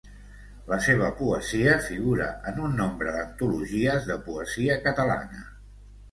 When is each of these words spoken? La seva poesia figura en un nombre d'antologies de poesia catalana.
La 0.69 0.77
seva 0.83 1.09
poesia 1.17 1.73
figura 1.87 2.29
en 2.51 2.57
un 2.67 2.73
nombre 2.79 3.13
d'antologies 3.17 4.07
de 4.13 4.17
poesia 4.31 4.79
catalana. 4.87 5.43